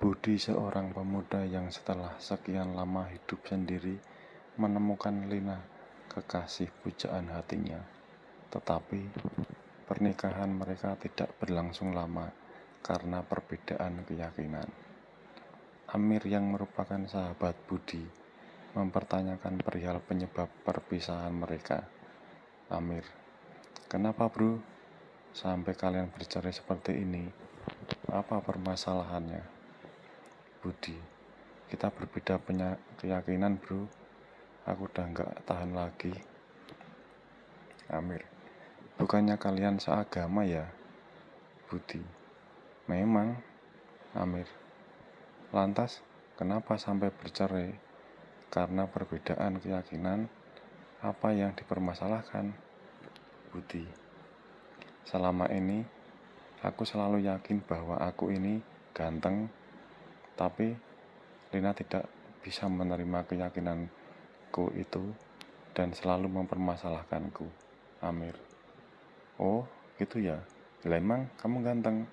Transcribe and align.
Budi 0.00 0.40
seorang 0.40 0.96
pemuda 0.96 1.44
yang 1.44 1.68
setelah 1.68 2.16
sekian 2.16 2.72
lama 2.72 3.04
hidup 3.12 3.44
sendiri 3.44 4.00
menemukan 4.56 5.28
Lina 5.28 5.60
kekasih 6.08 6.72
pujaan 6.80 7.28
hatinya. 7.28 7.84
Tetapi 8.48 9.12
pernikahan 9.84 10.56
mereka 10.56 10.96
tidak 10.96 11.36
berlangsung 11.36 11.92
lama 11.92 12.32
karena 12.80 13.20
perbedaan 13.20 14.00
keyakinan. 14.08 14.72
Amir 15.92 16.24
yang 16.24 16.48
merupakan 16.48 17.04
sahabat 17.04 17.52
Budi 17.68 18.00
mempertanyakan 18.72 19.60
perihal 19.60 20.00
penyebab 20.00 20.48
perpisahan 20.64 21.36
mereka. 21.36 21.84
Amir, 22.72 23.04
kenapa 23.84 24.32
bro? 24.32 24.64
Sampai 25.36 25.76
kalian 25.76 26.08
bercerai 26.08 26.56
seperti 26.56 27.04
ini, 27.04 27.28
apa 28.08 28.40
permasalahannya? 28.40 29.59
Budi, 30.60 30.92
kita 31.72 31.88
berbeda 31.88 32.36
keyakinan 33.00 33.56
bro. 33.56 33.88
Aku 34.68 34.92
udah 34.92 35.08
nggak 35.08 35.48
tahan 35.48 35.72
lagi. 35.72 36.12
Amir, 37.88 38.28
bukannya 39.00 39.40
kalian 39.40 39.80
seagama 39.80 40.44
ya? 40.44 40.68
Budi, 41.64 42.04
memang. 42.92 43.40
Amir, 44.12 44.44
lantas 45.48 46.04
kenapa 46.36 46.76
sampai 46.76 47.08
bercerai? 47.08 47.72
Karena 48.52 48.84
perbedaan 48.84 49.64
keyakinan 49.64 50.28
apa 51.00 51.32
yang 51.32 51.56
dipermasalahkan? 51.56 52.52
Budi, 53.48 53.88
selama 55.08 55.48
ini 55.48 55.88
aku 56.60 56.84
selalu 56.84 57.24
yakin 57.24 57.64
bahwa 57.64 57.96
aku 57.96 58.28
ini 58.28 58.60
ganteng, 58.92 59.48
tapi 60.40 60.72
Lina 61.52 61.76
tidak 61.76 62.08
bisa 62.40 62.64
menerima 62.64 63.28
keyakinanku 63.28 64.72
itu 64.72 65.12
dan 65.76 65.92
selalu 65.92 66.32
mempermasalahkanku. 66.32 67.44
Amir. 68.00 68.32
Oh, 69.36 69.68
gitu 70.00 70.24
ya. 70.24 70.40
Lemang, 70.88 71.28
kamu 71.36 71.60
ganteng. 71.60 72.08